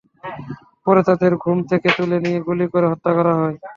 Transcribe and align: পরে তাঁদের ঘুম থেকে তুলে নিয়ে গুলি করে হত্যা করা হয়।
পরে 0.85 1.01
তাঁদের 1.07 1.33
ঘুম 1.43 1.57
থেকে 1.71 1.87
তুলে 1.97 2.17
নিয়ে 2.25 2.39
গুলি 2.47 2.65
করে 2.73 2.85
হত্যা 2.91 3.11
করা 3.17 3.33
হয়। 3.39 3.57